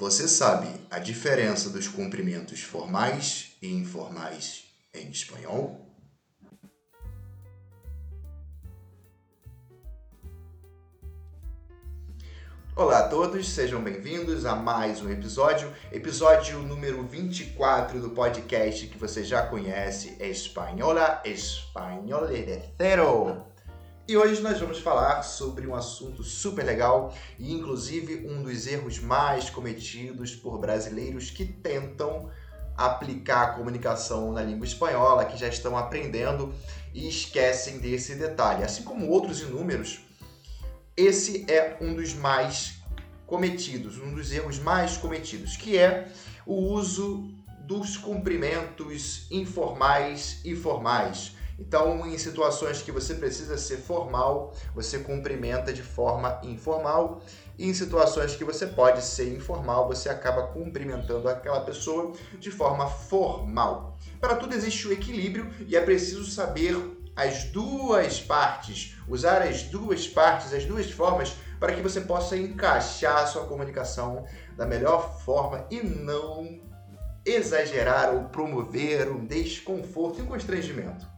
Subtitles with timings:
[0.00, 5.92] Você sabe a diferença dos cumprimentos formais e informais em espanhol?
[12.76, 18.96] Olá a todos, sejam bem-vindos a mais um episódio, episódio número 24 do podcast que
[18.96, 23.57] você já conhece, Espanhola, Espanhol de Cero.
[24.08, 28.98] E hoje nós vamos falar sobre um assunto super legal e, inclusive, um dos erros
[28.98, 32.30] mais cometidos por brasileiros que tentam
[32.74, 36.54] aplicar a comunicação na língua espanhola, que já estão aprendendo
[36.94, 38.64] e esquecem desse detalhe.
[38.64, 40.00] Assim como outros inúmeros,
[40.96, 42.80] esse é um dos mais
[43.26, 46.08] cometidos, um dos erros mais cometidos, que é
[46.46, 47.28] o uso
[47.66, 55.72] dos cumprimentos informais e formais então, em situações que você precisa ser formal, você cumprimenta
[55.72, 57.20] de forma informal.
[57.58, 62.86] E em situações que você pode ser informal, você acaba cumprimentando aquela pessoa de forma
[62.86, 63.98] formal.
[64.20, 66.76] Para tudo existe o equilíbrio e é preciso saber
[67.16, 73.24] as duas partes, usar as duas partes, as duas formas, para que você possa encaixar
[73.24, 74.24] a sua comunicação
[74.56, 76.60] da melhor forma e não
[77.26, 81.17] exagerar ou promover um desconforto e um constrangimento.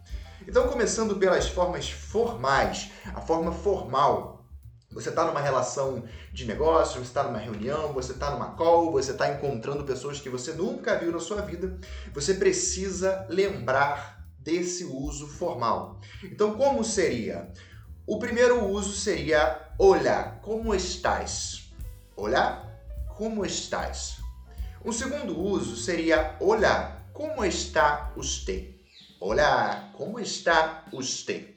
[0.51, 4.45] Então, começando pelas formas formais, a forma formal.
[4.91, 9.13] Você está numa relação de negócio, você está numa reunião, você está numa call, você
[9.13, 11.79] está encontrando pessoas que você nunca viu na sua vida.
[12.13, 16.01] Você precisa lembrar desse uso formal.
[16.25, 17.53] Então, como seria?
[18.05, 21.71] O primeiro uso seria olá, como estás?
[22.17, 22.69] Olá,
[23.17, 24.17] como estás?
[24.85, 28.80] Um segundo uso seria olá, como está você?
[29.23, 31.55] Olá, como está você?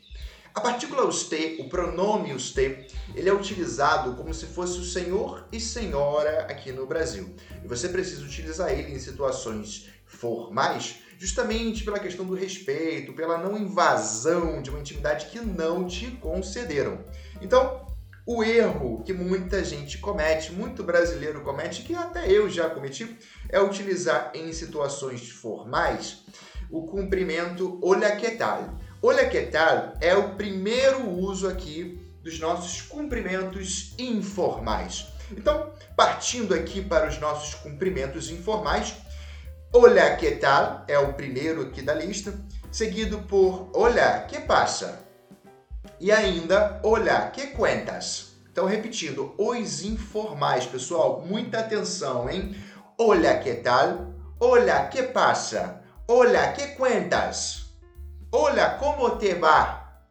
[0.53, 5.61] A partícula usted, o pronome usted, ele é utilizado como se fosse o senhor e
[5.61, 7.33] senhora aqui no Brasil.
[7.63, 13.57] E você precisa utilizar ele em situações formais, justamente pela questão do respeito, pela não
[13.57, 17.05] invasão de uma intimidade que não te concederam.
[17.41, 17.87] Então,
[18.25, 23.61] o erro que muita gente comete, muito brasileiro comete, que até eu já cometi, é
[23.61, 26.25] utilizar em situações formais
[26.73, 28.73] o cumprimento Olha que tal.
[29.01, 35.07] Olha que tal é o primeiro uso aqui dos nossos cumprimentos informais.
[35.31, 38.95] Então, partindo aqui para os nossos cumprimentos informais,
[39.75, 42.33] Olha que tal é o primeiro aqui da lista,
[42.71, 44.99] seguido por Olha que passa
[45.99, 48.33] e ainda Olha que cuentas.
[48.51, 52.55] Então, repetindo, os informais, pessoal, muita atenção, hein?
[52.97, 57.67] Olha que tal, Olha que passa, Hola, ¿qué cuentas?
[58.29, 60.03] Hola, como te va?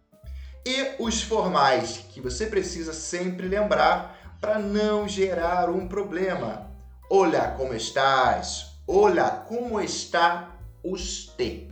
[0.64, 6.74] E os formais que você precisa sempre lembrar para não gerar um problema.
[7.10, 8.78] Hola, como estás?
[8.86, 11.70] Hola, como está usted?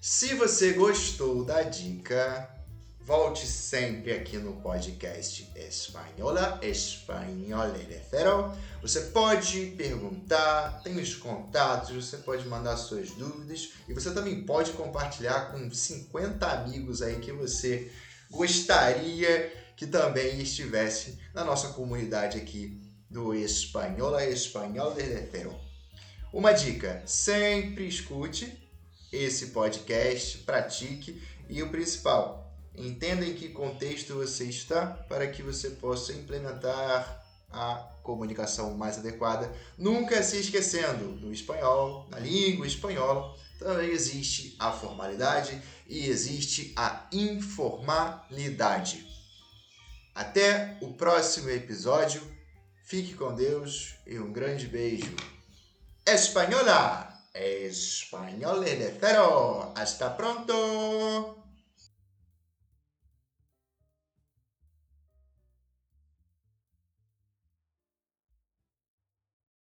[0.00, 2.48] Se você gostou da dica,
[3.08, 8.54] Volte sempre aqui no podcast Espanhola, Espanhol de.
[8.82, 14.72] Você pode perguntar, tem os contatos, você pode mandar suas dúvidas e você também pode
[14.72, 17.90] compartilhar com 50 amigos aí que você
[18.30, 25.58] gostaria que também estivesse na nossa comunidade aqui do Espanhola, Espanhol de.
[26.30, 28.70] Uma dica, sempre escute
[29.10, 32.47] esse podcast, pratique e o principal,
[32.78, 39.52] Entenda em que contexto você está para que você possa implementar a comunicação mais adequada.
[39.76, 47.08] Nunca se esquecendo, no espanhol, na língua espanhola, também existe a formalidade e existe a
[47.12, 49.06] informalidade.
[50.14, 52.22] Até o próximo episódio.
[52.84, 55.14] Fique com Deus e um grande beijo.
[56.06, 57.12] Espanhola!
[57.34, 59.72] Espanhol de cero!
[59.76, 61.37] Hasta pronto!